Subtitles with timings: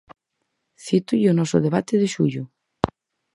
[0.85, 2.43] Cítolle o noso debate de xullo.